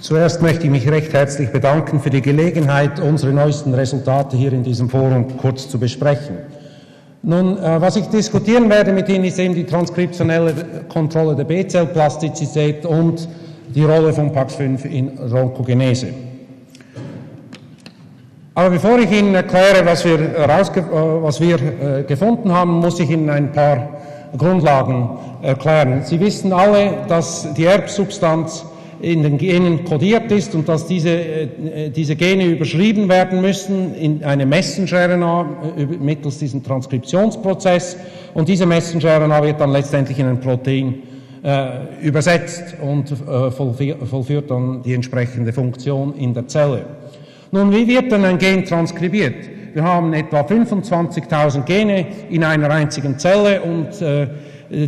Zuerst 0.00 0.40
möchte 0.40 0.64
ich 0.64 0.70
mich 0.70 0.90
recht 0.90 1.12
herzlich 1.12 1.50
bedanken 1.50 2.00
für 2.00 2.10
die 2.10 2.22
Gelegenheit, 2.22 3.00
unsere 3.00 3.32
neuesten 3.32 3.74
Resultate 3.74 4.36
hier 4.36 4.52
in 4.52 4.62
diesem 4.62 4.88
Forum 4.88 5.36
kurz 5.36 5.68
zu 5.68 5.78
besprechen. 5.78 6.38
Nun, 7.22 7.58
äh, 7.58 7.80
was 7.80 7.96
ich 7.96 8.06
diskutieren 8.06 8.70
werde 8.70 8.92
mit 8.92 9.08
Ihnen, 9.10 9.24
ist 9.24 9.38
eben 9.38 9.54
die 9.54 9.64
transkriptionelle 9.64 10.54
Kontrolle 10.88 11.36
der 11.36 11.44
B-Zellplastizität 11.44 12.86
und 12.86 13.28
die 13.74 13.84
Rolle 13.84 14.12
von 14.14 14.32
PAX5 14.32 14.86
in 14.86 15.18
Ronkogenese. 15.18 16.08
Aber 18.54 18.70
bevor 18.70 18.98
ich 18.98 19.12
Ihnen 19.12 19.34
erkläre, 19.34 19.84
was 19.84 20.04
wir, 20.04 20.18
äh, 20.18 21.22
was 21.22 21.40
wir 21.40 21.56
äh, 21.56 22.02
gefunden 22.04 22.52
haben, 22.52 22.78
muss 22.80 22.98
ich 23.00 23.10
Ihnen 23.10 23.28
ein 23.28 23.52
paar 23.52 24.00
Grundlagen 24.36 25.10
erklären. 25.42 26.02
Sie 26.04 26.18
wissen 26.20 26.52
alle, 26.52 27.04
dass 27.06 27.52
die 27.54 27.64
Erbsubstanz 27.64 28.64
in 29.02 29.22
den 29.22 29.38
Genen 29.38 29.84
kodiert 29.84 30.30
ist 30.30 30.54
und 30.54 30.68
dass 30.68 30.86
diese, 30.86 31.10
äh, 31.10 31.90
diese 31.90 32.16
Gene 32.16 32.46
überschrieben 32.46 33.08
werden 33.08 33.40
müssen 33.40 33.94
in 33.94 34.24
eine 34.24 34.46
Messenger-RNA 34.46 35.46
äh, 35.76 35.84
mittels 35.84 36.38
diesem 36.38 36.62
Transkriptionsprozess 36.62 37.96
und 38.34 38.48
diese 38.48 38.66
Messenger-RNA 38.66 39.42
wird 39.42 39.60
dann 39.60 39.72
letztendlich 39.72 40.18
in 40.18 40.26
ein 40.26 40.40
Protein 40.40 41.02
äh, 41.42 42.06
übersetzt 42.06 42.76
und 42.82 43.10
äh, 43.10 43.50
vollführt 43.50 44.50
dann 44.50 44.82
die 44.82 44.92
entsprechende 44.92 45.52
Funktion 45.52 46.14
in 46.16 46.34
der 46.34 46.46
Zelle. 46.46 46.84
Nun, 47.52 47.72
wie 47.72 47.88
wird 47.88 48.12
denn 48.12 48.24
ein 48.24 48.38
Gen 48.38 48.64
transkribiert? 48.64 49.48
Wir 49.72 49.82
haben 49.82 50.12
etwa 50.12 50.40
25.000 50.40 51.64
Gene 51.64 52.06
in 52.28 52.44
einer 52.44 52.70
einzigen 52.70 53.18
Zelle 53.18 53.62
und 53.62 54.02
äh, 54.02 54.28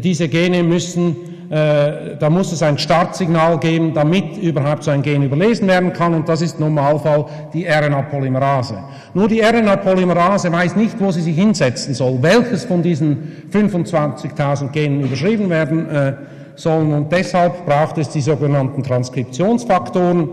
diese 0.01 0.29
Gene 0.29 0.63
müssen 0.63 1.17
äh, 1.53 2.17
da 2.19 2.31
muss 2.31 2.51
es 2.51 2.63
ein 2.63 2.79
Startsignal 2.79 3.59
geben, 3.59 3.93
damit 3.93 4.39
überhaupt 4.39 4.85
so 4.85 4.91
ein 4.91 5.03
Gen 5.03 5.23
überlesen 5.23 5.69
werden 5.69 5.93
kann. 5.93 6.15
Und 6.15 6.27
das 6.27 6.41
ist 6.41 6.55
im 6.55 6.61
Normalfall 6.61 7.27
die 7.53 7.67
RNA-Polymerase. 7.67 8.79
Nur 9.13 9.29
die 9.29 9.43
RNA-Polymerase 9.43 10.51
weiß 10.51 10.77
nicht, 10.77 10.99
wo 10.99 11.11
sie 11.11 11.21
sich 11.21 11.37
hinsetzen 11.37 11.93
soll, 11.93 12.23
welches 12.23 12.65
von 12.65 12.83
diesen 12.83 13.51
25.000 13.53 14.71
Genen 14.71 15.03
überschrieben 15.03 15.51
werden 15.51 15.91
äh, 15.91 16.15
sollen. 16.57 16.91
Und 16.95 17.13
deshalb 17.13 17.67
braucht 17.67 17.99
es 17.99 18.09
die 18.09 18.23
sogenannten 18.23 18.83
Transkriptionsfaktoren, 18.83 20.31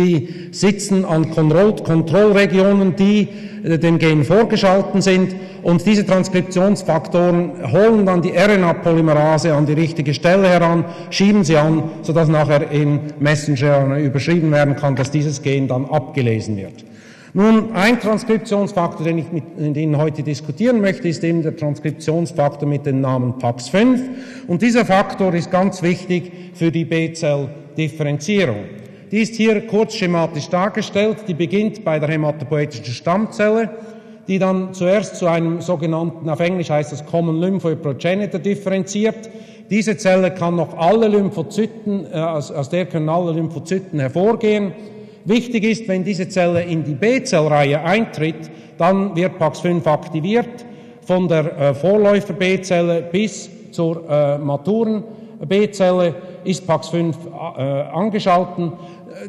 die 0.00 0.48
sitzen 0.50 1.04
an 1.04 1.30
Kontrollregionen, 1.30 2.96
die 2.96 3.28
äh, 3.62 3.78
dem 3.78 3.98
Gen 3.98 4.24
vorgeschalten 4.24 5.02
sind 5.02 5.34
und 5.62 5.84
diese 5.84 6.06
Transkriptionsfaktoren 6.06 7.72
holen 7.72 8.06
dann 8.06 8.22
die 8.22 8.32
RNA-Polymerase 8.36 9.54
an 9.54 9.66
die 9.66 9.74
richtige 9.74 10.14
Stelle 10.14 10.48
heran, 10.48 10.84
schieben 11.10 11.44
sie 11.44 11.56
an, 11.56 11.82
sodass 12.02 12.28
nachher 12.28 12.70
in 12.70 13.00
Messenger 13.18 13.98
überschrieben 13.98 14.50
werden 14.52 14.76
kann, 14.76 14.96
dass 14.96 15.10
dieses 15.10 15.42
Gen 15.42 15.68
dann 15.68 15.84
abgelesen 15.84 16.56
wird. 16.56 16.84
Nun, 17.32 17.74
ein 17.74 18.00
Transkriptionsfaktor, 18.00 19.06
den 19.06 19.18
ich 19.18 19.30
mit 19.30 19.44
Ihnen 19.76 19.96
heute 19.98 20.24
diskutieren 20.24 20.80
möchte, 20.80 21.06
ist 21.06 21.22
eben 21.22 21.42
der 21.42 21.56
Transkriptionsfaktor 21.56 22.68
mit 22.68 22.86
dem 22.86 23.00
Namen 23.00 23.34
PAX5. 23.34 24.00
Und 24.48 24.62
dieser 24.62 24.84
Faktor 24.84 25.32
ist 25.34 25.50
ganz 25.50 25.80
wichtig 25.80 26.32
für 26.54 26.72
die 26.72 26.84
B-Zell-Differenzierung. 26.84 28.79
Die 29.10 29.22
ist 29.22 29.34
hier 29.34 29.66
kurz 29.66 29.96
schematisch 29.96 30.48
dargestellt. 30.48 31.18
Die 31.26 31.34
beginnt 31.34 31.84
bei 31.84 31.98
der 31.98 32.08
hämatopoetischen 32.08 32.94
Stammzelle, 32.94 33.70
die 34.28 34.38
dann 34.38 34.72
zuerst 34.72 35.16
zu 35.16 35.26
einem 35.26 35.60
sogenannten, 35.60 36.28
auf 36.28 36.38
Englisch 36.38 36.70
heißt 36.70 36.92
das 36.92 37.04
Common 37.04 37.40
Lymphoid 37.40 37.82
Progenitor 37.82 38.38
differenziert. 38.38 39.28
Diese 39.68 39.96
Zelle 39.96 40.30
kann 40.30 40.54
noch 40.56 40.76
alle 40.78 41.08
Lymphozyten, 41.08 42.06
äh, 42.12 42.18
aus, 42.18 42.52
aus 42.52 42.68
der 42.68 42.86
können 42.86 43.08
alle 43.08 43.32
Lymphozyten 43.32 43.98
hervorgehen. 43.98 44.72
Wichtig 45.24 45.64
ist, 45.64 45.88
wenn 45.88 46.04
diese 46.04 46.28
Zelle 46.28 46.62
in 46.62 46.84
die 46.84 46.94
B-Zellreihe 46.94 47.80
eintritt, 47.82 48.50
dann 48.78 49.14
wird 49.16 49.40
PAX5 49.40 49.86
aktiviert 49.86 50.64
von 51.02 51.26
der 51.26 51.58
äh, 51.58 51.74
Vorläufer 51.74 52.32
B-Zelle 52.32 53.02
bis 53.10 53.50
zur 53.72 54.08
äh, 54.08 54.38
maturen 54.38 55.02
B-Zelle 55.46 56.14
ist 56.44 56.68
PAX5 56.68 57.14
äh, 57.56 57.82
angeschalten. 57.92 58.72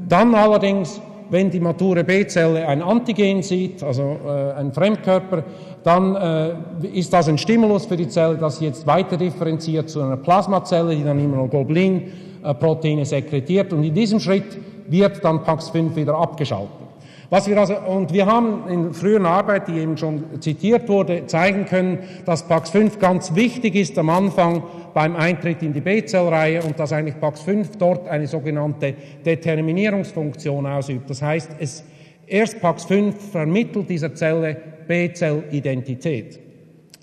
Dann 0.08 0.36
allerdings, 0.36 1.02
wenn 1.30 1.50
die 1.50 1.60
mature 1.60 2.04
B-Zelle 2.04 2.68
ein 2.68 2.82
Antigen 2.82 3.42
sieht, 3.42 3.84
also 3.84 4.18
äh, 4.26 4.60
ein 4.60 4.72
Fremdkörper, 4.74 5.44
dann 5.84 6.16
äh, 6.16 6.88
ist 6.94 7.12
das 7.12 7.28
ein 7.28 7.38
Stimulus 7.38 7.86
für 7.86 7.98
die 7.98 8.08
Zelle, 8.08 8.38
dass 8.38 8.60
sie 8.60 8.66
jetzt 8.66 8.86
weiter 8.86 9.18
differenziert 9.18 9.90
zu 9.90 10.02
einer 10.02 10.18
Plasmazelle, 10.18 10.96
die 10.96 11.04
dann 11.04 11.20
Immunoglobulin-Proteine 11.20 13.06
sekretiert. 13.06 13.74
Und 13.74 13.84
in 13.84 13.94
diesem 13.94 14.20
Schritt 14.20 14.58
wird 14.88 15.24
dann 15.24 15.40
PAX5 15.40 15.96
wieder 15.96 16.16
abgeschaltet. 16.16 16.81
Was 17.31 17.47
wir 17.47 17.58
also, 17.58 17.78
und 17.78 18.12
wir 18.12 18.25
haben 18.25 18.68
in 18.68 18.94
früheren 18.94 19.25
Arbeit, 19.25 19.69
die 19.69 19.78
eben 19.78 19.96
schon 19.96 20.42
zitiert 20.42 20.90
wurde, 20.90 21.28
zeigen 21.28 21.64
können, 21.64 22.00
dass 22.25 22.46
PAX5 22.46 23.00
ganz 23.00 23.34
wichtig 23.36 23.75
ist 23.75 23.97
am 23.97 24.09
Anfang 24.09 24.64
beim 24.94 25.16
Eintritt 25.16 25.64
in 25.64 25.72
die 25.72 25.80
B-Zellreihe 25.80 26.62
und 26.62 26.78
dass 26.78 26.91
eigentlich 26.91 27.16
PAX5 27.16 27.78
dort 27.80 28.09
eine 28.09 28.28
sogenannte 28.28 28.96
Determinierungsfunktion 29.25 30.66
ausübt. 30.66 31.09
Das 31.09 31.22
heißt, 31.22 31.52
es, 31.58 31.86
erst 32.28 32.58
PAX5 32.58 33.14
vermittelt 33.14 33.90
dieser 33.90 34.14
Zelle 34.14 34.58
B-Zell-Identität. 34.90 36.38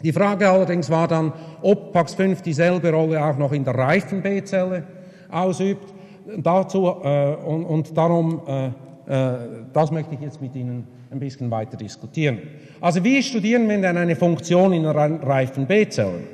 Die 0.02 0.12
Frage 0.12 0.50
allerdings 0.50 0.90
war 0.90 1.08
dann, 1.08 1.32
ob 1.62 1.96
PAX5 1.96 2.42
dieselbe 2.42 2.92
Rolle 2.92 3.24
auch 3.24 3.38
noch 3.38 3.52
in 3.52 3.64
der 3.64 3.76
reifen 3.76 4.20
B-Zelle 4.20 4.84
ausübt. 5.30 5.94
Dazu 6.36 6.86
äh, 7.02 7.34
und, 7.46 7.64
und, 7.64 7.96
darum 7.96 8.42
äh, 8.46 8.68
das 9.08 9.90
möchte 9.90 10.14
ich 10.14 10.20
jetzt 10.20 10.42
mit 10.42 10.54
Ihnen 10.54 10.86
ein 11.10 11.18
bisschen 11.18 11.50
weiter 11.50 11.76
diskutieren. 11.78 12.38
Also 12.80 13.02
wie 13.02 13.22
studieren 13.22 13.68
wir 13.68 13.80
denn 13.80 13.96
eine 13.96 14.16
Funktion 14.16 14.72
in 14.72 14.84
reifen 14.84 15.66
B-Zellen? 15.66 16.24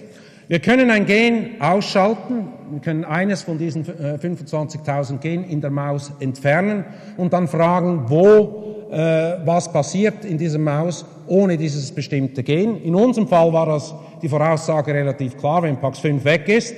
Wir 0.48 0.58
können 0.58 0.90
ein 0.90 1.06
Gen 1.06 1.60
ausschalten, 1.60 2.48
wir 2.70 2.80
können 2.80 3.04
eines 3.04 3.42
von 3.42 3.56
diesen 3.56 3.84
25.000 3.84 5.14
äh, 5.14 5.18
Genen 5.18 5.44
in 5.44 5.60
der 5.60 5.70
Maus 5.70 6.12
entfernen 6.20 6.84
und 7.16 7.32
dann 7.32 7.48
fragen, 7.48 8.04
wo 8.08 8.88
äh, 8.90 9.38
was 9.44 9.72
passiert 9.72 10.24
in 10.26 10.36
dieser 10.36 10.58
Maus 10.58 11.06
ohne 11.26 11.56
dieses 11.56 11.90
bestimmte 11.92 12.42
Gen. 12.42 12.82
In 12.82 12.94
unserem 12.94 13.26
Fall 13.26 13.52
war 13.54 13.66
das 13.66 13.94
die 14.20 14.28
Voraussage 14.28 14.92
relativ 14.92 15.38
klar, 15.38 15.62
wenn 15.62 15.78
PAX5 15.78 16.24
weg 16.24 16.48
ist, 16.48 16.76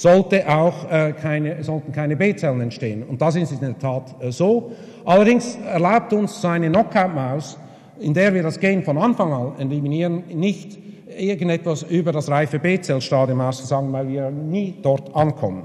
sollte 0.00 0.48
auch 0.48 0.90
äh, 0.90 1.12
keine, 1.12 1.62
sollten 1.62 1.92
keine 1.92 2.16
B-Zellen 2.16 2.62
entstehen. 2.62 3.02
Und 3.02 3.20
das 3.20 3.36
ist 3.36 3.52
in 3.52 3.60
der 3.60 3.78
Tat 3.78 4.14
äh, 4.20 4.32
so. 4.32 4.72
Allerdings 5.04 5.58
erlaubt 5.70 6.14
uns 6.14 6.40
so 6.40 6.48
eine 6.48 6.70
Knockout-Maus, 6.70 7.58
in 8.00 8.14
der 8.14 8.32
wir 8.32 8.42
das 8.42 8.58
Gen 8.58 8.82
von 8.82 8.96
Anfang 8.96 9.30
an 9.30 9.52
eliminieren, 9.58 10.24
nicht 10.32 10.78
irgendetwas 11.18 11.82
über 11.82 12.12
das 12.12 12.30
reife 12.30 12.58
B-Zellstadium 12.58 13.42
auszusagen, 13.42 13.92
weil 13.92 14.08
wir 14.08 14.30
nie 14.30 14.74
dort 14.80 15.14
ankommen. 15.14 15.64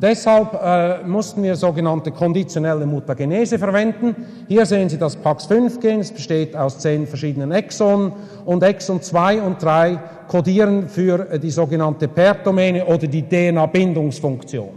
Deshalb 0.00 0.54
äh, 0.62 1.02
mussten 1.08 1.42
wir 1.42 1.56
sogenannte 1.56 2.12
konditionelle 2.12 2.86
Mutagenese 2.86 3.58
verwenden. 3.58 4.14
Hier 4.46 4.64
sehen 4.64 4.88
Sie 4.88 4.96
das 4.96 5.18
PAX5-Gen, 5.18 5.98
es 5.98 6.12
besteht 6.12 6.54
aus 6.54 6.78
zehn 6.78 7.04
verschiedenen 7.08 7.50
Exonen 7.50 8.12
und 8.44 8.62
Exon 8.62 9.02
2 9.02 9.42
und 9.42 9.60
3 9.60 9.98
kodieren 10.28 10.88
für 10.88 11.28
äh, 11.28 11.40
die 11.40 11.50
sogenannte 11.50 12.06
PERT-Domäne 12.06 12.86
oder 12.86 13.08
die 13.08 13.22
DNA-Bindungsfunktion. 13.22 14.70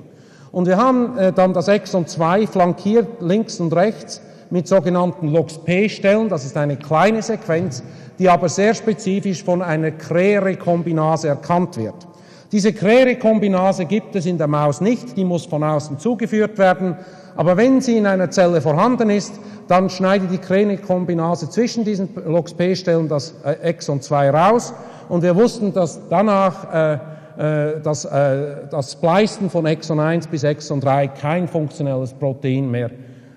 Und 0.51 0.67
wir 0.67 0.77
haben 0.77 1.15
äh, 1.19 1.31
dann 1.31 1.53
das 1.53 1.67
Exon 1.67 2.07
2 2.07 2.47
flankiert 2.47 3.21
links 3.21 3.59
und 3.59 3.73
rechts 3.75 4.21
mit 4.49 4.67
sogenannten 4.67 5.27
LOXP-Stellen, 5.27 6.29
das 6.29 6.45
ist 6.45 6.57
eine 6.57 6.77
kleine 6.77 7.21
Sequenz, 7.21 7.83
die 8.17 8.27
aber 8.27 8.49
sehr 8.49 8.73
spezifisch 8.73 9.43
von 9.43 9.61
einer 9.61 9.91
Krähe-Rekombinase 9.91 11.27
erkannt 11.27 11.77
wird. 11.77 12.07
Diese 12.51 12.73
Krähe-Rekombinase 12.73 13.85
gibt 13.85 14.15
es 14.15 14.25
in 14.25 14.37
der 14.37 14.47
Maus 14.47 14.81
nicht, 14.81 15.15
die 15.15 15.23
muss 15.23 15.45
von 15.45 15.63
außen 15.63 15.99
zugeführt 15.99 16.57
werden. 16.57 16.97
Aber 17.35 17.55
wenn 17.55 17.79
sie 17.79 17.97
in 17.97 18.05
einer 18.05 18.29
Zelle 18.29 18.61
vorhanden 18.61 19.09
ist, 19.09 19.39
dann 19.67 19.89
schneidet 19.89 20.31
die 20.31 20.37
Krähe-Rekombinase 20.37 21.49
zwischen 21.49 21.85
diesen 21.85 22.09
LOXP-Stellen 22.13 23.07
das 23.07 23.35
äh, 23.45 23.53
Exon 23.61 24.01
2 24.01 24.29
raus. 24.31 24.73
Und 25.07 25.23
wir 25.23 25.35
wussten, 25.35 25.73
dass 25.73 26.01
danach 26.09 26.73
äh, 26.73 26.99
äh, 27.37 27.79
dass 27.81 28.05
äh, 28.05 28.67
das 28.69 28.91
Splicen 28.91 29.49
von 29.49 29.65
Exon 29.65 29.99
1 29.99 30.27
bis 30.27 30.43
Exon 30.43 30.81
3 30.81 31.07
kein 31.07 31.47
funktionelles 31.47 32.13
Protein 32.13 32.69
mehr 32.69 32.91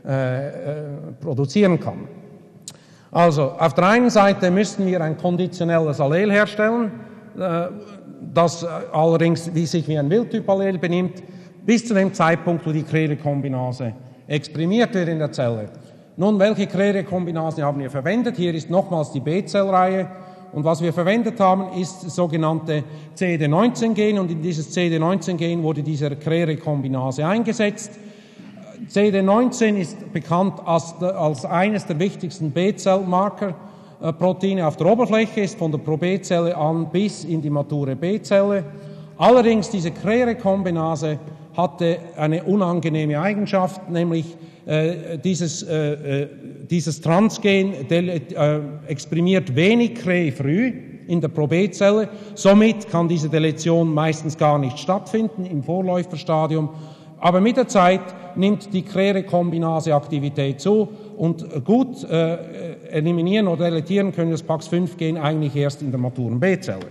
äh, 0.06 0.48
äh, 0.48 0.52
produzieren 1.20 1.78
kann. 1.78 2.08
Also 3.12 3.52
auf 3.52 3.74
der 3.74 3.86
einen 3.86 4.10
Seite 4.10 4.50
müssten 4.50 4.86
wir 4.86 5.00
ein 5.00 5.16
konditionelles 5.16 6.00
Allel 6.00 6.32
herstellen, 6.32 6.90
äh, 7.38 7.68
das 8.34 8.64
allerdings 8.64 9.54
wie 9.54 9.66
sich 9.66 9.86
wie 9.88 9.98
ein 9.98 10.10
Wildtyp-Allel 10.10 10.78
benimmt, 10.78 11.22
bis 11.64 11.86
zu 11.86 11.94
dem 11.94 12.12
Zeitpunkt, 12.12 12.66
wo 12.66 12.72
die 12.72 12.82
Krähe-Kombinase 12.82 13.94
exprimiert 14.26 14.94
wird 14.94 15.08
in 15.08 15.18
der 15.18 15.32
Zelle. 15.32 15.68
Nun, 16.16 16.38
welche 16.38 16.66
Krähe-Kombinase 16.66 17.62
haben 17.62 17.80
wir 17.80 17.90
verwendet? 17.90 18.36
Hier 18.36 18.54
ist 18.54 18.70
nochmals 18.70 19.12
die 19.12 19.20
B-Zellreihe. 19.20 20.08
Und 20.52 20.64
was 20.64 20.80
wir 20.80 20.92
verwendet 20.92 21.40
haben, 21.40 21.80
ist 21.80 22.04
das 22.04 22.14
sogenannte 22.14 22.84
CD19-Gen. 23.16 24.18
Und 24.18 24.30
in 24.30 24.40
dieses 24.40 24.76
CD19-Gen 24.76 25.62
wurde 25.62 25.82
diese 25.82 26.14
Krähe-Kombinase 26.14 27.26
eingesetzt. 27.26 27.98
CD19 28.88 29.76
ist 29.76 30.12
bekannt 30.12 30.60
als, 30.64 30.94
als 31.02 31.44
eines 31.44 31.86
der 31.86 31.98
wichtigsten 31.98 32.52
B-Zell-Marker-Proteine 34.04 34.66
auf 34.66 34.76
der 34.76 34.86
Oberfläche, 34.86 35.40
ist 35.40 35.58
von 35.58 35.70
der 35.70 35.78
Pro-B-Zelle 35.78 36.56
an 36.56 36.90
bis 36.90 37.24
in 37.24 37.40
die 37.40 37.50
mature 37.50 37.96
B-Zelle. 37.96 38.64
Allerdings 39.16 39.70
diese 39.70 39.90
Krere-Kombinase 39.90 41.18
hatte 41.56 41.98
eine 42.16 42.42
unangenehme 42.42 43.18
Eigenschaft, 43.18 43.88
nämlich 43.88 44.36
äh, 44.66 45.18
dieses, 45.18 45.62
äh, 45.62 46.22
äh 46.22 46.28
dieses 46.70 47.00
Transgen 47.00 47.90
äh, 47.90 48.20
exprimiert 48.86 49.54
wenig 49.54 49.96
Kre 49.96 50.32
früh 50.32 50.72
in 51.06 51.20
der 51.20 51.28
Pro-B-Zelle. 51.28 52.08
Somit 52.34 52.88
kann 52.88 53.06
diese 53.06 53.28
Deletion 53.28 53.92
meistens 53.92 54.36
gar 54.36 54.58
nicht 54.58 54.78
stattfinden 54.78 55.44
im 55.44 55.62
Vorläuferstadium. 55.62 56.70
Aber 57.24 57.40
mit 57.40 57.56
der 57.56 57.66
Zeit 57.66 58.02
nimmt 58.36 58.72
die 58.74 58.82
Krere-Kombinase-Aktivität 58.82 60.60
zu 60.60 60.86
und 61.16 61.64
gut 61.64 62.04
äh, 62.04 62.90
eliminieren 62.90 63.48
oder 63.48 63.70
deletieren 63.70 64.12
können 64.12 64.32
das 64.32 64.46
PAX5-Gen 64.46 65.16
eigentlich 65.16 65.56
erst 65.56 65.80
in 65.80 65.90
der 65.90 65.98
maturen 65.98 66.38
B-Zelle. 66.38 66.84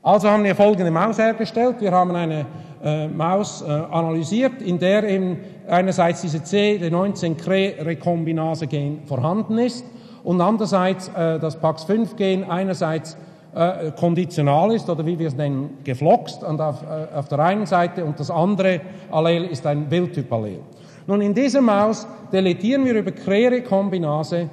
Also 0.00 0.30
haben 0.30 0.44
wir 0.44 0.54
folgende 0.54 0.92
Maus 0.92 1.18
hergestellt. 1.18 1.78
Wir 1.80 1.90
haben 1.90 2.14
eine 2.14 2.46
äh, 2.84 3.08
Maus 3.08 3.62
äh, 3.62 3.64
analysiert, 3.64 4.62
in 4.62 4.78
der 4.78 5.02
eben 5.08 5.38
einerseits 5.66 6.20
diese 6.20 6.38
CD19-Rekombinase-Gen 6.38 9.00
vorhanden 9.06 9.58
ist 9.58 9.84
und 10.22 10.40
andererseits 10.40 11.08
äh, 11.08 11.40
das 11.40 11.60
PAX5-Gen 11.60 12.44
einerseits 12.44 13.16
äh, 13.54 13.90
konditional 13.98 14.72
ist 14.72 14.88
oder 14.88 15.04
wie 15.04 15.18
wir 15.18 15.28
es 15.28 15.36
nennen, 15.36 15.78
gefloxt 15.84 16.42
und 16.42 16.60
auf, 16.60 16.82
äh, 16.82 17.14
auf 17.14 17.28
der 17.28 17.38
einen 17.40 17.66
Seite 17.66 18.04
und 18.04 18.18
das 18.18 18.30
andere 18.30 18.80
Allel 19.10 19.44
ist 19.44 19.66
ein 19.66 19.90
Wildtyp-Allel. 19.90 20.60
Nun, 21.06 21.20
in 21.20 21.34
dieser 21.34 21.60
Maus 21.60 22.06
deletieren 22.32 22.84
wir 22.84 22.94
über 22.94 23.10
Krere-Kombinase 23.10 24.48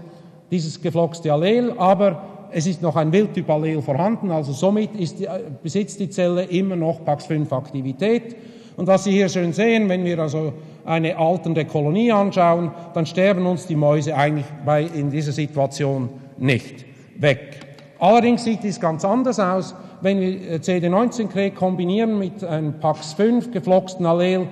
dieses 0.51 0.81
gefloxte 0.81 1.31
Allel, 1.31 1.73
aber 1.77 2.21
es 2.51 2.65
ist 2.67 2.81
noch 2.81 2.95
ein 2.95 3.11
Wildtyp-Allel 3.11 3.81
vorhanden, 3.81 4.31
also 4.31 4.51
somit 4.51 4.89
die, 4.97 5.25
äh, 5.25 5.41
besitzt 5.61 5.99
die 5.99 6.09
Zelle 6.09 6.43
immer 6.43 6.75
noch 6.75 7.01
PAX5-Aktivität. 7.05 8.35
Und 8.75 8.87
was 8.87 9.03
Sie 9.03 9.11
hier 9.11 9.29
schön 9.29 9.53
sehen, 9.53 9.89
wenn 9.89 10.05
wir 10.05 10.19
also 10.19 10.53
eine 10.85 11.17
alternde 11.17 11.65
Kolonie 11.65 12.11
anschauen, 12.11 12.71
dann 12.93 13.05
sterben 13.05 13.45
uns 13.45 13.67
die 13.67 13.75
Mäuse 13.75 14.15
eigentlich 14.15 14.45
bei, 14.65 14.83
in 14.83 15.11
dieser 15.11 15.33
Situation 15.33 16.09
nicht 16.37 16.85
weg. 17.17 17.68
Allerdings 17.99 18.45
sieht 18.45 18.63
es 18.63 18.79
ganz 18.79 19.03
anders 19.03 19.39
aus, 19.39 19.75
wenn 20.01 20.21
wir 20.21 20.51
äh, 20.51 20.55
CD19-Kret 20.55 21.55
kombinieren 21.55 22.17
mit 22.17 22.43
einem 22.43 22.75
PAX5 22.79 23.51
gefloxten 23.51 24.05
Allel, 24.05 24.47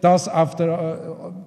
das 0.00 0.28
auf 0.28 0.56
der, 0.56 0.68
äh, 0.68 0.96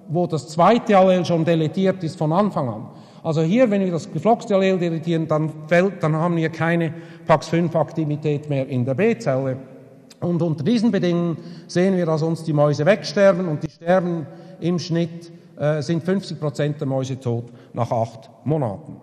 wo 0.08 0.26
das 0.26 0.48
zweite 0.48 0.96
Allel 0.96 1.24
schon 1.26 1.44
deletiert 1.44 2.02
ist 2.04 2.16
von 2.16 2.32
Anfang 2.32 2.68
an. 2.68 2.86
Also 3.22 3.42
hier, 3.42 3.70
wenn 3.70 3.84
wir 3.84 3.92
das 3.92 4.10
gefloxte 4.10 4.54
Allel 4.54 4.78
deletieren, 4.78 5.28
dann, 5.28 5.50
fällt, 5.66 6.02
dann 6.02 6.16
haben 6.16 6.36
wir 6.36 6.48
keine 6.48 6.94
PAX5-Aktivität 7.28 8.48
mehr 8.48 8.66
in 8.66 8.84
der 8.84 8.94
B-Zelle. 8.94 9.58
Und 10.20 10.40
unter 10.40 10.64
diesen 10.64 10.90
Bedingungen 10.90 11.36
sehen 11.66 11.96
wir, 11.96 12.06
dass 12.06 12.22
uns 12.22 12.44
die 12.44 12.52
Mäuse 12.52 12.86
wegsterben 12.86 13.46
und 13.46 13.62
die 13.62 13.70
sterben 13.70 14.26
im 14.60 14.78
Schnitt, 14.78 15.30
äh, 15.58 15.82
sind 15.82 16.02
50 16.02 16.40
Prozent 16.40 16.80
der 16.80 16.88
Mäuse 16.88 17.20
tot 17.20 17.44
nach 17.74 17.90
acht 17.90 18.30
Monaten. 18.44 18.96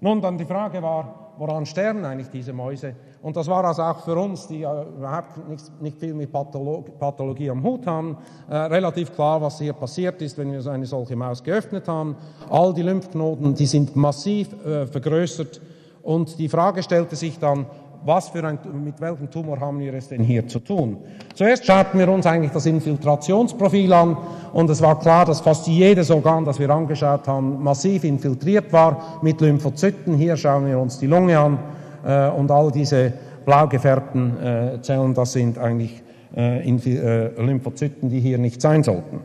Nun, 0.00 0.20
dann 0.20 0.36
die 0.36 0.44
Frage 0.44 0.82
war, 0.82 1.25
woran 1.38 1.66
sterben 1.66 2.04
eigentlich 2.04 2.28
diese 2.30 2.52
Mäuse? 2.52 2.94
Und 3.22 3.36
das 3.36 3.46
war 3.46 3.64
also 3.64 3.82
auch 3.82 4.00
für 4.00 4.16
uns, 4.16 4.46
die 4.46 4.62
äh, 4.62 4.82
überhaupt 4.96 5.48
nicht, 5.48 5.82
nicht, 5.82 5.98
viel 5.98 6.14
mit 6.14 6.32
Patholog 6.32 6.98
Pathologie 6.98 7.50
am 7.50 7.62
Hut 7.62 7.86
haben, 7.86 8.16
äh, 8.48 8.56
relativ 8.56 9.14
klar, 9.14 9.40
was 9.40 9.58
hier 9.58 9.72
passiert 9.72 10.20
ist, 10.22 10.38
wenn 10.38 10.52
wir 10.52 10.62
so 10.62 10.70
eine 10.70 10.86
solche 10.86 11.16
Maus 11.16 11.42
geöffnet 11.42 11.88
haben. 11.88 12.16
All 12.48 12.72
die 12.72 12.82
Lymphknoten, 12.82 13.54
die 13.54 13.66
sind 13.66 13.96
massiv 13.96 14.48
äh, 14.64 14.86
vergrößert 14.86 15.60
und 16.06 16.38
die 16.38 16.48
Frage 16.48 16.84
stellte 16.84 17.16
sich 17.16 17.40
dann, 17.40 17.66
was 18.06 18.28
für 18.28 18.44
ein, 18.44 18.58
mit 18.84 19.00
welchem 19.00 19.28
Tumor 19.30 19.58
haben 19.58 19.80
wir 19.80 19.92
es 19.94 20.08
denn 20.08 20.22
hier 20.22 20.46
zu 20.46 20.60
tun? 20.60 20.98
Zuerst 21.34 21.66
schauten 21.66 21.98
wir 21.98 22.08
uns 22.08 22.24
eigentlich 22.24 22.52
das 22.52 22.64
Infiltrationsprofil 22.66 23.92
an 23.92 24.16
und 24.52 24.70
es 24.70 24.80
war 24.80 24.98
klar, 24.98 25.24
dass 25.24 25.40
fast 25.40 25.66
jedes 25.66 26.10
Organ, 26.10 26.44
das 26.44 26.60
wir 26.60 26.70
angeschaut 26.70 27.26
haben, 27.26 27.62
massiv 27.62 28.04
infiltriert 28.04 28.72
war 28.72 29.18
mit 29.22 29.40
Lymphozyten. 29.40 30.14
Hier 30.14 30.36
schauen 30.36 30.66
wir 30.66 30.78
uns 30.78 30.98
die 30.98 31.08
Lunge 31.08 31.38
an 31.38 31.58
äh, 32.06 32.28
und 32.28 32.50
all 32.50 32.70
diese 32.70 33.12
blau 33.44 33.66
gefärbten 33.66 34.40
äh, 34.40 34.82
Zellen, 34.82 35.12
das 35.12 35.32
sind 35.32 35.58
eigentlich 35.58 36.02
äh, 36.36 36.68
äh, 36.68 37.42
Lymphozyten, 37.42 38.08
die 38.08 38.20
hier 38.20 38.38
nicht 38.38 38.60
sein 38.60 38.82
sollten. 38.84 39.20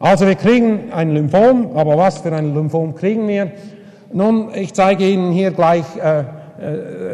Also 0.00 0.26
wir 0.26 0.34
kriegen 0.34 0.92
ein 0.92 1.12
Lymphom, 1.12 1.76
aber 1.76 1.96
was 1.96 2.18
für 2.18 2.32
ein 2.32 2.54
Lymphom 2.54 2.94
kriegen 2.94 3.26
wir? 3.26 3.52
Nun, 4.12 4.54
ich 4.54 4.72
zeige 4.72 5.08
Ihnen 5.08 5.32
hier 5.32 5.50
gleich 5.50 5.84
äh, 5.96 6.24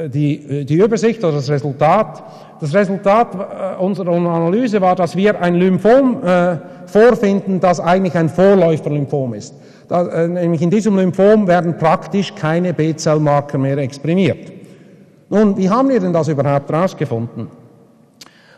die, 0.08 0.64
die 0.64 0.74
Übersicht 0.74 1.22
oder 1.22 1.34
das 1.34 1.50
Resultat. 1.50 2.22
Das 2.60 2.72
Resultat 2.72 3.34
äh, 3.34 3.82
unserer 3.82 4.12
Analyse 4.12 4.80
war, 4.80 4.94
dass 4.96 5.16
wir 5.16 5.40
ein 5.40 5.56
Lymphom 5.56 6.24
äh, 6.24 6.56
vorfinden, 6.86 7.60
das 7.60 7.80
eigentlich 7.80 8.14
ein 8.14 8.28
Vorläuferlymphom 8.28 9.34
ist. 9.34 9.54
Äh, 9.90 10.28
nämlich 10.28 10.62
in 10.62 10.70
diesem 10.70 10.96
Lymphom 10.96 11.46
werden 11.46 11.76
praktisch 11.76 12.34
keine 12.34 12.72
B-Zellmarker 12.72 13.58
mehr 13.58 13.76
exprimiert. 13.78 14.52
Nun, 15.28 15.56
wie 15.56 15.68
haben 15.68 15.88
wir 15.88 16.00
denn 16.00 16.12
das 16.12 16.28
überhaupt 16.28 16.70
herausgefunden, 16.70 17.48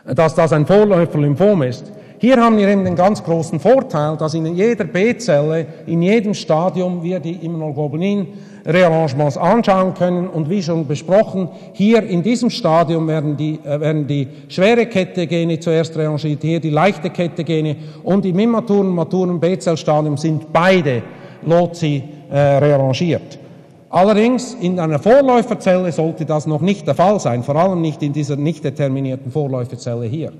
dass 0.05 0.35
das 0.35 0.53
ein 0.53 0.65
Vorläuferlymphom 0.65 1.63
ist? 1.63 1.91
Hier 2.19 2.37
haben 2.37 2.57
wir 2.57 2.67
eben 2.67 2.83
den 2.83 2.95
ganz 2.95 3.23
großen 3.23 3.59
Vorteil, 3.59 4.17
dass 4.17 4.33
in 4.33 4.55
jeder 4.55 4.85
B-Zelle, 4.85 5.67
in 5.85 6.01
jedem 6.01 6.33
Stadium 6.33 7.03
wir 7.03 7.19
die 7.19 7.33
Immunoglobulin-Rearrangements 7.45 9.37
anschauen 9.37 9.93
können. 9.93 10.27
Und 10.27 10.49
wie 10.49 10.63
schon 10.63 10.87
besprochen, 10.87 11.49
hier 11.73 12.01
in 12.01 12.23
diesem 12.23 12.49
Stadium 12.49 13.07
werden 13.07 13.37
die, 13.37 13.59
äh, 13.63 13.79
werden 13.79 14.07
die 14.07 14.27
schwere 14.49 14.87
Kette-Gene 14.87 15.59
zuerst 15.59 15.95
rearrangiert, 15.95 16.41
hier 16.41 16.59
die 16.59 16.71
leichte 16.71 17.11
Kette-Gene 17.11 17.75
und 18.03 18.25
im 18.25 18.39
immaturen, 18.39 18.89
maturen 18.89 19.39
B-Zellstadium 19.39 20.17
sind 20.17 20.51
beide 20.51 21.03
Lozi 21.45 22.01
äh, 22.31 22.39
rearrangiert. 22.39 23.37
Allerdings 23.91 24.55
in 24.55 24.79
einer 24.79 24.97
Vorläuferzelle 24.97 25.91
sollte 25.91 26.25
das 26.25 26.47
noch 26.47 26.61
nicht 26.61 26.87
der 26.87 26.95
Fall 26.95 27.19
sein, 27.19 27.43
vor 27.43 27.55
allem 27.55 27.81
nicht 27.81 28.01
in 28.01 28.11
dieser 28.11 28.37
nicht 28.37 28.63
determinierten 28.63 29.31
Vorläuferzelle 29.31 30.07
hier. 30.07 30.31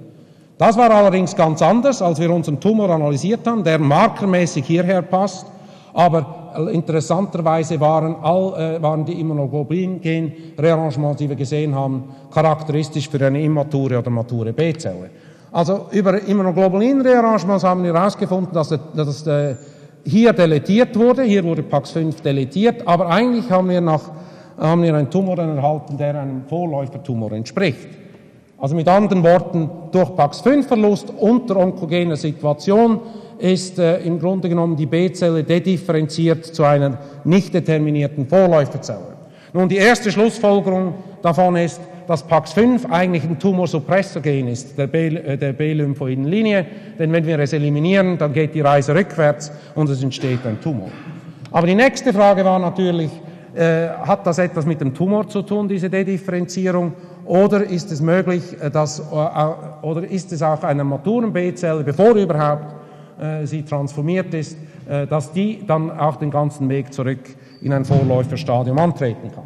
Das 0.57 0.75
war 0.75 0.89
allerdings 0.89 1.36
ganz 1.36 1.62
anders, 1.62 2.01
als 2.01 2.19
wir 2.19 2.31
unseren 2.31 2.59
Tumor 2.59 2.89
analysiert 2.89 3.45
haben, 3.45 3.63
der 3.63 3.77
markermäßig 3.77 4.65
hierher 4.65 5.04
passt. 5.04 5.45
Aber 5.94 6.48
interessanterweise 6.71 7.80
waren, 7.80 8.16
all, 8.21 8.78
äh, 8.78 8.81
waren 8.81 9.06
die 9.06 9.19
Immunoglobulin-Gen-Rearrangements, 9.19 11.19
die 11.19 11.30
wir 11.30 11.35
gesehen 11.35 11.76
haben, 11.76 12.06
charakteristisch 12.31 13.09
für 13.09 13.23
eine 13.26 13.42
immature 13.42 13.99
oder 13.99 14.09
mature 14.09 14.54
B-Zelle. 14.54 15.09
Also 15.52 15.87
über 15.92 16.21
Immunoglobulin-Rearrangements 16.21 17.64
haben 17.64 17.83
wir 17.83 17.94
herausgefunden, 17.94 18.54
dass, 18.54 18.73
dass 18.95 19.28
äh, 19.28 19.56
hier 20.04 20.33
deletiert 20.33 20.97
wurde, 20.97 21.23
hier 21.23 21.44
wurde 21.44 21.64
PAX5 21.64 22.21
deletiert, 22.21 22.87
aber 22.87 23.09
eigentlich 23.09 23.49
haben 23.52 23.69
wir, 23.69 23.81
nach, 23.81 24.09
haben 24.57 24.81
wir 24.81 24.95
einen 24.95 25.09
Tumor 25.09 25.37
erhalten, 25.37 25.97
der 25.97 26.19
einem 26.19 26.44
Vorläufertumor 26.47 27.31
entspricht. 27.31 27.96
Also 28.59 28.76
mit 28.76 28.87
anderen 28.87 29.23
Worten, 29.23 29.69
durch 29.92 30.09
PAX5-Verlust 30.09 31.14
unter 31.19 31.57
onkogener 31.57 32.16
Situation 32.16 33.02
ist 33.37 33.78
äh, 33.78 33.99
im 33.99 34.19
Grunde 34.19 34.49
genommen 34.49 34.76
die 34.76 34.87
B-Zelle 34.87 35.44
dedifferenziert 35.44 36.45
zu 36.45 36.64
einer 36.64 36.97
nicht 37.23 37.54
determinierten 37.54 38.28
Vorläuferzelle. 38.28 39.16
Nun, 39.54 39.69
die 39.69 39.78
erste 39.78 40.11
Schlussfolgerung 40.11 40.95
davon 41.21 41.56
ist, 41.56 41.80
dass 42.07 42.28
PAX5 42.28 42.90
eigentlich 42.90 43.23
ein 43.23 43.37
Tumorsuppressorgen 43.37 44.47
ist, 44.47 44.78
der 44.78 44.92
äh, 44.94 45.37
denn 45.37 47.11
wenn 47.11 47.26
wir 47.26 47.40
es 47.40 47.54
eliminieren, 47.54 48.18
dann 48.18 48.33
geht 48.33 48.56
die 48.56 48.61
Reise 48.61 48.95
rückwärts 48.95 49.52
und 49.76 49.90
es 49.90 50.02
entsteht 50.02 50.45
ein 50.45 50.59
Tumor. 50.59 50.90
Aber 51.52 51.68
die 51.68 51.76
nächste 51.76 52.11
Frage 52.11 52.44
war 52.44 52.57
natürlich, 52.57 53.11
äh, 53.56 53.87
hat 54.04 54.26
das 54.26 54.37
etwas 54.37 54.66
mit 54.66 54.81
dem 54.81 54.94
Tumor 54.94 55.28
zu 55.28 55.42
tun, 55.42 55.68
diese 55.68 55.90
Dedifferenzierung? 55.90 56.94
Oder 57.28 57.66
ist 57.66 57.92
es 57.92 58.02
möglich, 58.02 58.56
äh, 58.62 58.72
dass, 58.72 59.00
äh, 59.00 59.04
oder 59.81 60.10
ist 60.10 60.31
es 60.31 60.42
auch 60.42 60.64
einer 60.64 60.86
maturen 60.86 61.34
B-Zelle, 61.34 61.84
bevor 61.84 62.16
überhaupt 62.16 62.74
äh, 63.19 63.46
sie 63.46 63.64
transformiert 63.64 64.34
ist, 64.34 64.57
dass 65.10 65.34
die 65.34 65.66
dann 65.68 65.92
auch 65.92 66.16
den 66.16 66.31
ganzen 66.31 66.69
Weg 66.69 66.94
zurück 66.94 67.19
in 67.62 67.74
ein 67.74 67.84
Vorläuferstadium 67.84 68.80
antreten 68.80 69.30
kann? 69.36 69.44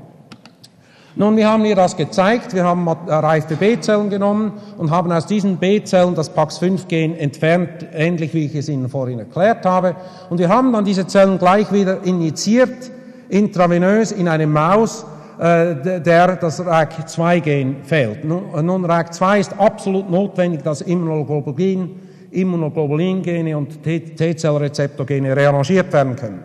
Nun, 1.16 1.36
wir 1.36 1.50
haben 1.50 1.66
hier 1.66 1.76
das 1.76 1.98
gezeigt. 1.98 2.54
Wir 2.54 2.64
haben 2.64 2.88
reife 2.88 3.56
B-Zellen 3.56 4.12
genommen 4.12 4.54
und 4.78 4.92
haben 4.92 5.12
aus 5.12 5.26
diesen 5.26 5.58
B-Zellen 5.58 6.14
das 6.14 6.36
PAX5-Gen 6.36 7.18
entfernt, 7.18 7.88
ähnlich 7.92 8.36
wie 8.36 8.46
ich 8.46 8.54
es 8.54 8.70
Ihnen 8.70 8.88
vorhin 8.88 9.18
erklärt 9.18 9.66
habe. 9.66 9.96
Und 10.30 10.38
wir 10.38 10.48
haben 10.48 10.72
dann 10.74 10.86
diese 10.86 11.08
Zellen 11.08 11.40
gleich 11.40 11.74
wieder 11.74 12.04
injiziert, 12.04 12.92
intravenös 13.30 14.12
in 14.12 14.28
eine 14.28 14.46
Maus, 14.46 15.04
äh, 15.04 15.21
der 15.40 16.36
das 16.36 16.62
RAC2-Gen 16.62 17.78
fehlt. 17.84 18.24
Nun, 18.24 18.86
RAC2 18.86 19.40
ist 19.40 19.60
absolut 19.60 20.10
notwendig, 20.10 20.62
dass 20.64 20.82
Immunoglobulin 20.82 21.90
Immunoglobulingene 22.32 23.58
und 23.58 23.84
T-Zellrezeptogene 23.84 25.36
rearrangiert 25.36 25.92
werden 25.92 26.16
können. 26.16 26.44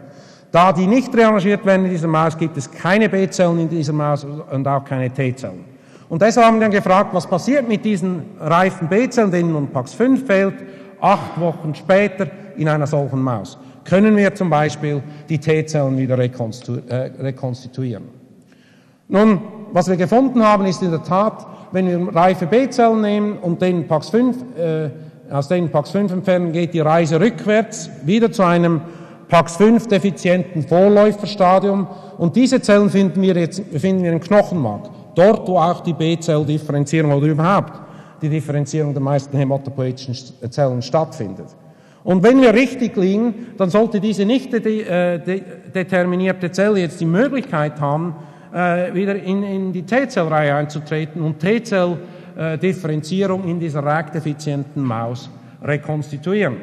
Da 0.50 0.72
die 0.72 0.86
nicht 0.86 1.14
rearrangiert 1.14 1.64
werden 1.64 1.86
in 1.86 1.92
dieser 1.92 2.08
Maus, 2.08 2.36
gibt 2.36 2.56
es 2.56 2.70
keine 2.70 3.08
B-Zellen 3.08 3.60
in 3.60 3.68
dieser 3.68 3.92
Maus 3.92 4.24
und 4.24 4.66
auch 4.66 4.84
keine 4.84 5.10
T-Zellen. 5.10 5.64
Und 6.08 6.22
deshalb 6.22 6.46
haben 6.46 6.56
wir 6.56 6.62
dann 6.62 6.70
gefragt, 6.70 7.10
was 7.12 7.26
passiert 7.26 7.68
mit 7.68 7.84
diesen 7.84 8.22
reifen 8.40 8.88
B-Zellen, 8.88 9.30
denen 9.30 9.52
nun 9.52 9.68
PAX5 9.72 10.24
fehlt, 10.24 10.54
acht 11.00 11.40
Wochen 11.40 11.74
später 11.74 12.28
in 12.56 12.68
einer 12.68 12.86
solchen 12.86 13.20
Maus. 13.20 13.58
Können 13.84 14.16
wir 14.16 14.34
zum 14.34 14.50
Beispiel 14.50 15.02
die 15.28 15.38
T-Zellen 15.38 15.96
wieder 15.98 16.16
rekonstitu 16.16 16.80
äh, 16.88 17.10
rekonstituieren? 17.20 18.15
Nun, 19.08 19.40
was 19.72 19.88
wir 19.88 19.96
gefunden 19.96 20.42
haben, 20.42 20.66
ist 20.66 20.82
in 20.82 20.90
der 20.90 21.02
Tat, 21.02 21.46
wenn 21.72 21.86
wir 21.86 22.14
reife 22.14 22.46
B-Zellen 22.46 23.00
nehmen 23.00 23.38
und 23.38 23.62
den 23.62 23.88
PAX5, 23.88 24.34
äh, 24.58 24.90
aus 25.30 25.48
denen 25.48 25.70
PAX5 25.70 26.12
entfernen, 26.12 26.52
geht 26.52 26.74
die 26.74 26.80
Reise 26.80 27.20
rückwärts 27.20 27.90
wieder 28.04 28.30
zu 28.32 28.42
einem 28.42 28.80
PAX5-defizienten 29.30 30.66
Vorläuferstadium. 30.66 31.86
Und 32.18 32.36
diese 32.36 32.60
Zellen 32.60 32.90
finden 32.90 33.22
wir 33.22 33.36
jetzt 33.36 33.62
finden 33.76 34.04
wir 34.04 34.12
im 34.12 34.20
Knochenmark, 34.20 34.88
dort, 35.14 35.46
wo 35.48 35.58
auch 35.58 35.80
die 35.80 35.92
B-Zell-Differenzierung 35.92 37.12
oder 37.12 37.26
überhaupt 37.26 37.72
die 38.22 38.28
Differenzierung 38.28 38.92
der 38.92 39.02
meisten 39.02 39.36
hämatopoetischen 39.36 40.14
Zellen 40.50 40.82
stattfindet. 40.82 41.46
Und 42.02 42.22
wenn 42.22 42.40
wir 42.40 42.54
richtig 42.54 42.96
liegen, 42.96 43.48
dann 43.58 43.68
sollte 43.68 44.00
diese 44.00 44.24
nicht 44.24 44.52
de 44.52 44.82
äh, 44.82 45.18
de 45.18 45.42
determinierte 45.74 46.50
Zelle 46.52 46.78
jetzt 46.78 47.00
die 47.00 47.06
Möglichkeit 47.06 47.80
haben, 47.80 48.14
äh, 48.56 48.94
wieder 48.94 49.16
in, 49.16 49.42
in 49.42 49.72
die 49.72 49.82
T-Zellreihe 49.82 50.54
einzutreten 50.54 51.20
und 51.20 51.40
T-Zell-Differenzierung 51.40 53.44
in 53.44 53.60
dieser 53.60 53.84
reakdefizienten 53.84 54.82
Maus 54.82 55.28
rekonstituieren. 55.62 56.56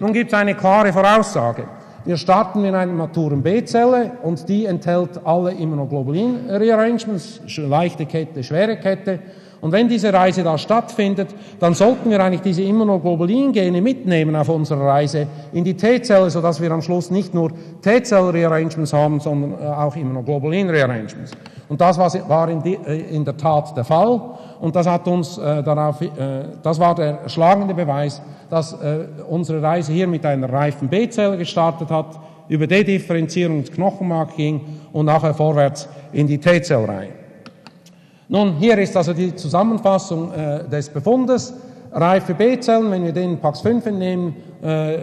Nun 0.00 0.14
gibt 0.14 0.32
es 0.32 0.38
eine 0.38 0.54
klare 0.54 0.90
Voraussage. 0.90 1.64
Wir 2.06 2.16
starten 2.16 2.62
mit 2.62 2.74
einer 2.74 2.92
maturen 2.92 3.42
B-Zelle 3.42 4.12
und 4.22 4.48
die 4.48 4.64
enthält 4.64 5.20
alle 5.24 5.52
Immunoglobulin-Rearrangements, 5.52 7.42
leichte 7.58 8.06
Kette, 8.06 8.42
schwere 8.42 8.76
Kette. 8.76 9.18
Und 9.64 9.72
wenn 9.72 9.88
diese 9.88 10.12
Reise 10.12 10.42
da 10.42 10.58
stattfindet, 10.58 11.34
dann 11.58 11.72
sollten 11.72 12.10
wir 12.10 12.22
eigentlich 12.22 12.42
diese 12.42 12.60
Immunoglobulin-Gene 12.64 13.80
mitnehmen 13.80 14.36
auf 14.36 14.50
unserer 14.50 14.84
Reise 14.84 15.26
in 15.54 15.64
die 15.64 15.72
T-Zelle, 15.72 16.28
sodass 16.28 16.60
wir 16.60 16.70
am 16.70 16.82
Schluss 16.82 17.10
nicht 17.10 17.32
nur 17.32 17.50
T-Zell-Rearrangements 17.80 18.92
haben, 18.92 19.20
sondern 19.20 19.52
äh, 19.52 19.64
auch 19.64 19.96
Immunoglobulin-Rearrangements. 19.96 21.30
Und 21.70 21.80
das 21.80 21.96
war 21.96 22.48
äh, 22.50 22.98
in, 23.08 23.24
der 23.24 23.38
Tat 23.38 23.74
der 23.74 23.84
Fall. 23.84 24.20
Und 24.60 24.76
das 24.76 24.86
hat 24.86 25.08
uns 25.08 25.38
äh, 25.38 25.62
darauf, 25.62 25.98
das 26.62 26.78
war 26.78 26.94
der 26.94 27.26
schlagende 27.30 27.72
Beweis, 27.72 28.20
dass 28.50 28.76
unsere 29.30 29.62
Reise 29.62 29.94
hier 29.94 30.06
mit 30.06 30.26
einer 30.26 30.52
reifen 30.52 30.88
B-Zelle 30.88 31.38
gestartet 31.38 31.90
hat, 31.90 32.20
über 32.48 32.66
Dedifferenzierung 32.66 33.60
ins 33.60 33.72
Knochenmark 33.72 34.36
ging 34.36 34.60
und 34.92 35.06
nachher 35.06 35.32
vorwärts 35.32 35.88
in 36.12 36.26
die 36.26 36.36
T-Zellreihe. 36.36 37.23
Nun, 38.28 38.56
hier 38.56 38.78
ist 38.78 38.96
also 38.96 39.12
die 39.12 39.34
Zusammenfassung 39.34 40.32
äh, 40.32 40.68
des 40.68 40.88
Befundes. 40.88 41.52
Reife 41.92 42.34
B-Zellen, 42.34 42.90
wenn 42.90 43.04
wir 43.04 43.12
den 43.12 43.38
PAX5 43.38 43.86
entnehmen, 43.86 44.34
äh, 44.62 44.94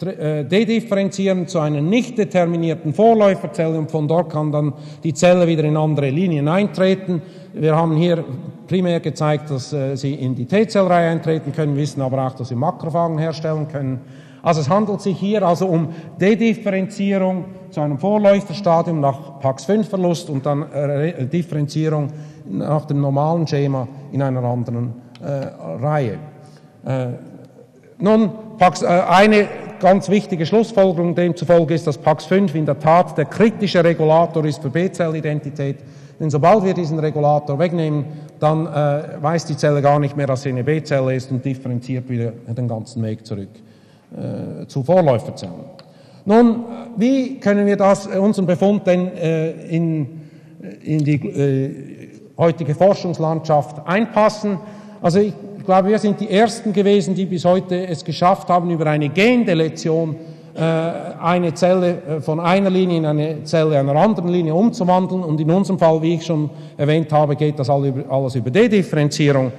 äh, 0.00 0.44
dedifferenzieren 0.44 1.48
zu 1.48 1.58
einer 1.58 1.80
nicht 1.80 2.16
determinierten 2.16 2.94
Vorläuferzelle 2.94 3.76
und 3.76 3.90
von 3.90 4.06
dort 4.06 4.30
kann 4.30 4.52
dann 4.52 4.72
die 5.02 5.12
Zelle 5.12 5.46
wieder 5.48 5.64
in 5.64 5.76
andere 5.76 6.08
Linien 6.08 6.46
eintreten. 6.46 7.20
Wir 7.52 7.74
haben 7.74 7.96
hier 7.96 8.24
primär 8.68 9.00
gezeigt, 9.00 9.50
dass 9.50 9.72
äh, 9.72 9.96
sie 9.96 10.14
in 10.14 10.36
die 10.36 10.46
T-Zellreihe 10.46 11.10
eintreten 11.10 11.52
können, 11.52 11.76
wissen 11.76 12.00
aber 12.00 12.24
auch, 12.24 12.34
dass 12.34 12.48
sie 12.48 12.54
Makrophagen 12.54 13.18
herstellen 13.18 13.66
können. 13.66 14.00
Also 14.40 14.60
es 14.60 14.68
handelt 14.68 15.00
sich 15.00 15.18
hier 15.18 15.42
also 15.42 15.66
um 15.66 15.88
Dedifferenzierung 16.20 17.46
zu 17.70 17.80
einem 17.80 17.98
Vorläuferstadium 17.98 19.00
nach 19.00 19.40
PAX5-Verlust 19.42 20.30
und 20.30 20.46
dann 20.46 20.70
äh, 20.70 21.26
Differenzierung 21.26 22.08
nach 22.50 22.84
dem 22.86 23.00
normalen 23.00 23.46
Schema 23.46 23.88
in 24.12 24.22
einer 24.22 24.42
anderen 24.42 24.94
äh, 25.20 25.26
Reihe. 25.82 26.18
Äh, 26.84 27.08
nun, 27.98 28.30
Pax, 28.58 28.82
äh, 28.82 28.86
eine 28.86 29.48
ganz 29.80 30.08
wichtige 30.08 30.46
Schlussfolgerung 30.46 31.14
demzufolge 31.14 31.74
ist, 31.74 31.86
dass 31.86 32.00
PAX5 32.00 32.54
in 32.54 32.66
der 32.66 32.78
Tat 32.78 33.16
der 33.16 33.24
kritische 33.24 33.82
Regulator 33.82 34.44
ist 34.44 34.62
für 34.62 34.70
B-Zellidentität. 34.70 35.78
Denn 36.18 36.30
sobald 36.30 36.64
wir 36.64 36.74
diesen 36.74 36.98
Regulator 36.98 37.58
wegnehmen, 37.58 38.04
dann 38.40 38.66
äh, 38.66 39.22
weiß 39.22 39.46
die 39.46 39.56
Zelle 39.56 39.82
gar 39.82 39.98
nicht 39.98 40.16
mehr, 40.16 40.26
dass 40.26 40.42
sie 40.42 40.48
eine 40.48 40.64
B-Zelle 40.64 41.14
ist 41.14 41.30
und 41.30 41.44
differenziert 41.44 42.08
wieder 42.08 42.32
den 42.46 42.68
ganzen 42.68 43.02
Weg 43.02 43.24
zurück 43.24 43.48
äh, 44.16 44.66
zu 44.66 44.82
Vorläuferzellen. 44.82 45.78
Nun, 46.24 46.64
wie 46.96 47.38
können 47.40 47.66
wir 47.66 47.76
das, 47.76 48.06
äh, 48.06 48.18
unseren 48.18 48.46
Befund 48.46 48.86
denn 48.86 49.16
äh, 49.16 49.50
in, 49.68 50.20
in 50.82 51.04
die 51.04 51.14
äh, 51.14 52.08
heutige 52.38 52.74
Forschungslandschaft 52.74 53.86
einpassen. 53.86 54.58
Also 55.02 55.18
ich 55.18 55.34
glaube, 55.64 55.88
wir 55.88 55.98
sind 55.98 56.20
die 56.20 56.30
Ersten 56.30 56.72
gewesen, 56.72 57.14
die 57.14 57.26
bis 57.26 57.44
heute 57.44 57.86
es 57.86 58.04
geschafft 58.04 58.48
haben, 58.48 58.70
über 58.70 58.86
eine 58.86 59.08
Gendeletion 59.08 60.16
äh, 60.58 60.60
eine 60.60 61.54
Zelle 61.54 62.02
äh, 62.02 62.20
von 62.20 62.40
einer 62.40 62.70
Linie 62.70 62.96
in 62.96 63.06
eine 63.06 63.44
Zelle 63.44 63.78
einer 63.78 63.94
anderen 63.94 64.28
Linie 64.28 64.54
umzuwandeln. 64.54 65.22
Und 65.22 65.40
in 65.40 65.50
unserem 65.50 65.78
Fall, 65.78 66.02
wie 66.02 66.14
ich 66.14 66.26
schon 66.26 66.50
erwähnt 66.76 67.12
habe, 67.12 67.36
geht 67.36 67.58
das 67.58 67.70
alles 67.70 68.34
über 68.34 68.50
D-Differenzierung. 68.50 69.52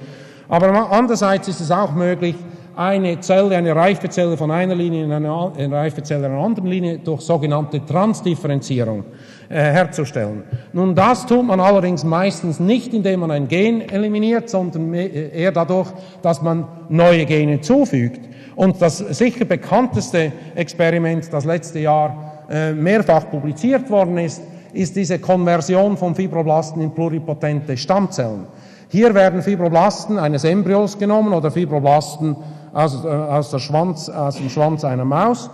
Aber 0.48 0.90
andererseits 0.90 1.48
ist 1.48 1.60
es 1.60 1.70
auch 1.70 1.92
möglich, 1.92 2.34
eine 2.80 3.20
Zelle, 3.20 3.56
eine 3.56 3.76
Reifezelle 3.76 4.38
von 4.38 4.50
einer 4.50 4.74
Linie 4.74 5.04
in 5.04 5.12
eine, 5.12 5.52
eine 5.54 5.76
Reifezelle 5.76 6.24
einer 6.28 6.38
anderen 6.38 6.70
Linie 6.70 6.98
durch 6.98 7.20
sogenannte 7.20 7.84
Transdifferenzierung 7.84 9.04
äh, 9.50 9.56
herzustellen. 9.56 10.44
Nun, 10.72 10.94
das 10.94 11.26
tut 11.26 11.44
man 11.44 11.60
allerdings 11.60 12.04
meistens 12.04 12.58
nicht, 12.58 12.94
indem 12.94 13.20
man 13.20 13.32
ein 13.32 13.48
Gen 13.48 13.82
eliminiert, 13.82 14.48
sondern 14.48 14.94
äh, 14.94 15.28
eher 15.28 15.52
dadurch, 15.52 15.88
dass 16.22 16.40
man 16.40 16.66
neue 16.88 17.26
Gene 17.26 17.60
zufügt. 17.60 18.26
Und 18.56 18.80
das 18.80 18.96
sicher 18.96 19.44
bekannteste 19.44 20.32
Experiment, 20.54 21.30
das 21.30 21.44
letzte 21.44 21.80
Jahr 21.80 22.46
äh, 22.48 22.72
mehrfach 22.72 23.30
publiziert 23.30 23.90
worden 23.90 24.16
ist, 24.16 24.40
ist 24.72 24.96
diese 24.96 25.18
Konversion 25.18 25.98
von 25.98 26.14
Fibroblasten 26.14 26.80
in 26.80 26.92
pluripotente 26.92 27.76
Stammzellen. 27.76 28.46
Hier 28.88 29.14
werden 29.14 29.42
Fibroblasten 29.42 30.18
eines 30.18 30.44
Embryos 30.44 30.98
genommen 30.98 31.34
oder 31.34 31.50
Fibroblasten 31.50 32.36
aus, 32.72 33.04
äh, 33.04 33.08
aus, 33.08 33.60
Schwanz, 33.60 34.08
aus 34.08 34.36
dem 34.36 34.48
Schwanz 34.48 34.84
einer 34.84 35.04
Maus 35.04 35.50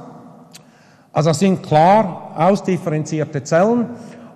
also 1.16 1.30
das 1.30 1.38
sind 1.38 1.62
klar 1.62 2.32
ausdifferenzierte 2.36 3.42
Zellen 3.42 3.86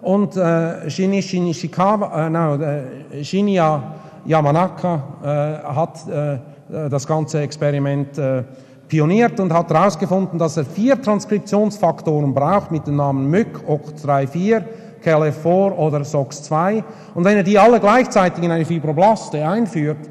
und 0.01 0.35
äh, 0.35 0.89
Shinichi 0.89 1.39
Nishikawa, 1.39 2.27
äh, 2.27 2.31
no, 2.31 2.55
äh, 2.55 3.23
Shinya 3.23 3.83
Yamanaka 4.25 5.03
äh, 5.23 5.75
hat 5.75 6.09
äh, 6.09 6.39
das 6.89 7.07
ganze 7.07 7.43
Experiment 7.43 8.17
äh, 8.17 8.45
pioniert 8.89 9.39
und 9.41 9.53
hat 9.53 9.69
herausgefunden, 9.69 10.39
dass 10.39 10.57
er 10.57 10.65
vier 10.65 11.03
Transkriptionsfaktoren 11.03 12.33
braucht 12.33 12.71
mit 12.71 12.87
dem 12.87 12.97
Namen 12.97 13.29
MYC, 13.29 13.59
OCT34, 13.69 14.63
KLF4 15.05 15.73
oder 15.73 15.99
SOX2. 15.99 16.83
Und 17.15 17.25
wenn 17.25 17.37
er 17.37 17.43
die 17.43 17.59
alle 17.59 17.79
gleichzeitig 17.79 18.43
in 18.43 18.51
eine 18.51 18.65
Fibroblaste 18.65 19.47
einführt, 19.47 20.09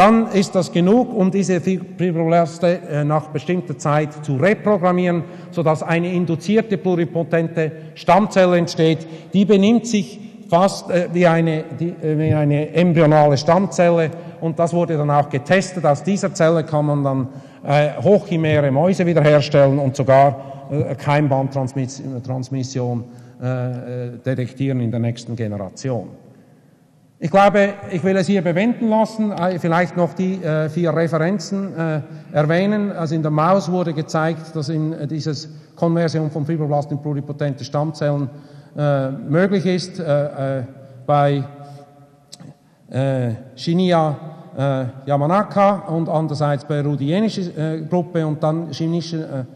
dann 0.00 0.32
ist 0.32 0.54
das 0.54 0.72
genug, 0.72 1.14
um 1.14 1.30
diese 1.30 1.60
Fibroblaste 1.60 2.80
äh, 2.90 3.04
nach 3.04 3.26
bestimmter 3.26 3.76
Zeit 3.76 4.24
zu 4.24 4.36
reprogrammieren, 4.36 5.24
sodass 5.50 5.82
eine 5.82 6.10
induzierte 6.10 6.78
pluripotente 6.78 7.70
Stammzelle 7.96 8.56
entsteht. 8.56 9.06
Die 9.34 9.44
benimmt 9.44 9.86
sich 9.86 10.18
fast 10.48 10.90
äh, 10.90 11.10
wie 11.12 11.26
eine, 11.26 11.58
äh, 11.58 11.64
wie 12.00 12.32
eine 12.32 12.72
embryonale 12.72 13.36
Stammzelle 13.36 14.10
und 14.40 14.58
das 14.58 14.72
wurde 14.72 14.96
dann 14.96 15.10
auch 15.10 15.28
getestet. 15.28 15.84
Aus 15.84 16.02
dieser 16.02 16.32
Zelle 16.32 16.64
kann 16.64 16.86
man 16.86 17.04
dann 17.04 17.28
äh, 17.62 17.90
hochchimäre 18.02 18.70
Mäuse 18.70 19.04
wiederherstellen 19.04 19.78
und 19.78 19.96
sogar 19.96 20.68
äh, 20.70 20.94
Keimbandtransmission 20.94 23.04
äh, 23.38 24.16
detektieren 24.24 24.80
in 24.80 24.90
der 24.90 25.00
nächsten 25.00 25.36
Generation. 25.36 26.29
Ich 27.22 27.30
glaube, 27.30 27.74
ich 27.90 28.02
will 28.02 28.16
es 28.16 28.26
hier 28.28 28.40
bewenden 28.40 28.88
lassen, 28.88 29.30
äh, 29.30 29.58
vielleicht 29.58 29.94
noch 29.94 30.14
die 30.14 30.42
äh, 30.42 30.70
vier 30.70 30.96
Referenzen 30.96 31.76
äh, 31.76 32.00
erwähnen. 32.32 32.92
Also 32.92 33.14
in 33.14 33.20
der 33.20 33.30
Maus 33.30 33.70
wurde 33.70 33.92
gezeigt, 33.92 34.56
dass 34.56 34.70
in 34.70 34.94
äh, 34.94 35.06
dieses 35.06 35.50
Konversion 35.76 36.30
von 36.30 36.46
Fibroblasten 36.46 36.96
in 36.96 37.02
pluripotente 37.02 37.62
Stammzellen 37.62 38.30
äh, 38.74 39.10
möglich 39.10 39.66
ist. 39.66 40.00
Äh, 40.00 40.62
bei 41.06 41.44
Shinya 43.56 44.16
Yamanaka 45.06 45.86
und 45.88 46.08
andererseits 46.08 46.64
bei 46.64 46.80
Rudienische 46.80 47.86
Gruppe 47.88 48.26
und 48.26 48.42
dann 48.42 48.72
chinesische 48.72 49.46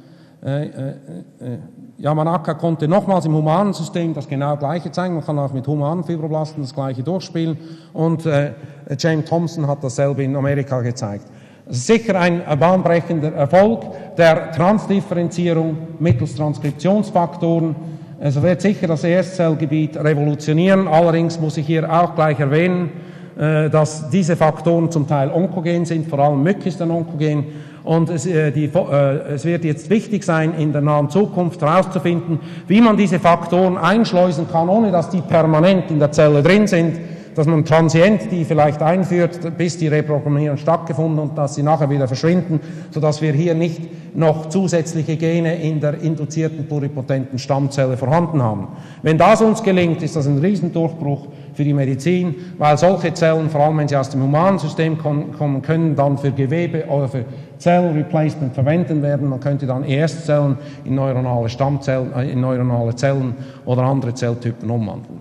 Yamanaka 1.99 2.55
konnte 2.55 2.89
nochmals 2.89 3.25
im 3.25 3.35
humanen 3.35 3.73
System 3.73 4.15
das 4.15 4.29
genau 4.29 4.57
gleiche 4.57 4.91
zeigen. 4.91 5.15
Man 5.15 5.25
kann 5.25 5.39
auch 5.39 5.53
mit 5.53 5.67
humanen 5.67 6.03
Fibroblasten 6.03 6.63
das 6.63 6.75
gleiche 6.75 7.03
durchspielen. 7.03 7.57
Und 7.93 8.27
äh, 8.27 8.53
James 8.99 9.27
Thompson 9.27 9.67
hat 9.67 9.83
dasselbe 9.83 10.25
in 10.25 10.35
Amerika 10.35 10.81
gezeigt. 10.81 11.27
Sicher 11.69 12.19
ein 12.21 12.43
bahnbrechender 12.59 13.33
Erfolg 13.33 13.85
der 14.17 14.53
Transdifferenzierung 14.53 15.77
mittels 15.99 16.35
Transkriptionsfaktoren. 16.35 17.75
Es 18.21 18.41
wird 18.41 18.61
sicher 18.61 18.87
das 18.87 19.05
Erstzellgebiet 19.05 19.97
revolutionieren. 19.97 20.89
Allerdings 20.89 21.41
muss 21.41 21.57
ich 21.57 21.67
hier 21.67 21.91
auch 21.91 22.15
gleich 22.15 22.39
erwähnen, 22.41 22.91
äh, 23.39 23.71
dass 23.71 24.11
diese 24.11 24.37
Faktoren 24.37 24.91
zum 24.91 25.07
Teil 25.09 25.31
onkogen 25.31 25.85
sind, 25.85 26.09
vor 26.09 26.19
allem 26.19 26.43
Mück 26.43 26.65
ist 26.67 26.83
ein 26.83 26.91
onkogen. 26.91 27.45
Und 27.85 28.09
es, 28.09 28.25
äh, 28.25 28.51
die, 28.51 28.65
äh, 28.65 29.35
es, 29.35 29.45
wird 29.45 29.63
jetzt 29.65 29.91
wichtig 29.91 30.25
sein, 30.25 30.55
in 30.59 30.73
der 30.73 30.81
nahen 30.81 31.11
Zukunft 31.11 31.61
herauszufinden, 31.61 32.41
wie 32.67 32.81
man 32.81 32.97
diese 32.97 33.21
Faktoren 33.21 33.77
einschleusen 33.77 34.49
kann, 34.51 34.71
ohne 34.71 34.91
dass 34.91 35.11
die 35.11 35.21
permanent 35.21 35.91
in 35.91 35.99
der 35.99 36.11
Zelle 36.11 36.43
drin 36.43 36.67
sind, 36.67 36.99
dass 37.35 37.47
man 37.47 37.65
transient 37.65 38.31
die 38.31 38.45
vielleicht 38.45 38.81
einführt, 38.81 39.57
bis 39.59 39.77
die 39.77 39.89
Reprogrammierung 39.89 40.57
stattgefunden 40.57 41.19
und 41.19 41.37
dass 41.37 41.57
sie 41.57 41.63
nachher 41.63 41.91
wieder 41.91 42.07
verschwinden, 42.07 42.61
sodass 42.91 43.21
wir 43.21 43.33
hier 43.33 43.55
nicht 43.55 43.81
noch 44.17 44.49
zusätzliche 44.49 45.17
Gene 45.17 45.57
in 45.57 45.81
der 45.81 46.01
induzierten 46.01 46.67
pluripotenten 46.67 47.39
Stammzelle 47.39 47.97
vorhanden 47.97 48.43
haben. 48.43 48.69
Wenn 49.03 49.19
das 49.19 49.43
uns 49.43 49.63
gelingt, 49.63 50.03
ist 50.03 50.15
das 50.17 50.27
ein 50.27 50.39
Riesendurchbruch 50.39 51.27
für 51.55 51.65
die 51.65 51.75
Medizin, 51.75 52.35
weil 52.59 52.79
solche 52.79 53.13
Zellen, 53.15 53.51
vor 53.51 53.63
allem 53.63 53.79
wenn 53.79 53.89
sie 53.89 53.97
aus 53.97 54.11
dem 54.11 54.23
humanen 54.23 54.59
System 54.59 54.99
kommen, 54.99 55.63
können 55.63 55.97
dann 55.97 56.19
für 56.19 56.31
Gewebe 56.31 56.87
oder 56.87 57.09
für 57.09 57.25
Zellreplacement 57.65 58.55
verwenden 58.55 59.03
werden. 59.03 59.27
Man 59.27 59.41
könnte 59.41 59.67
dann 59.67 59.85
ES-Zellen 59.85 60.59
in 60.85 60.97
neuronale 60.97 61.49
Stammzellen, 61.49 62.13
äh, 62.15 62.31
in 62.31 62.43
neuronale 62.43 62.95
Zellen 62.95 63.35
oder 63.65 63.85
andere 63.85 64.13
Zelltypen 64.13 64.69
umwandeln. 64.69 65.19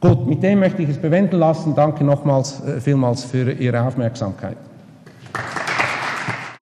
Gut, 0.00 0.26
mit 0.26 0.42
dem 0.42 0.60
möchte 0.60 0.82
ich 0.82 0.88
es 0.88 0.96
bewenden 0.96 1.38
lassen. 1.38 1.74
Danke 1.74 2.02
nochmals 2.02 2.62
äh, 2.64 2.80
vielmals 2.80 3.24
für 3.24 3.52
Ihre 3.52 3.82
Aufmerksamkeit. 3.82 4.56